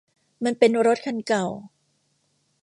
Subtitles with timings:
[0.43, 1.45] มันเป็นรถคันเก่า